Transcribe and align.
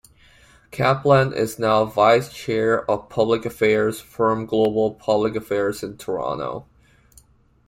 Caplan 0.71 1.31
is 1.31 1.59
now 1.59 1.85
Vice-Chair 1.85 2.89
of 2.89 3.07
public 3.07 3.45
affairs 3.45 3.99
firm 3.99 4.47
Global 4.47 4.95
Public 4.95 5.35
Affairs 5.35 5.83
in 5.83 5.95
Toronto. 5.95 6.65